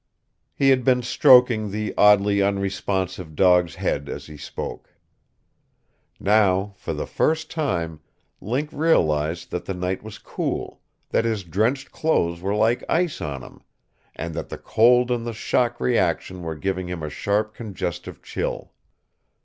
[0.55, 4.95] He had been stroking the oddly unresponsive dog's head as he spoke.
[6.19, 7.99] Now, for the first time,
[8.39, 13.43] Link realized that the night was cool, that his drenched clothes were like ice on
[13.43, 13.61] him,
[14.15, 18.73] and that the cold and the shock reaction were giving him a sharp congestive chill.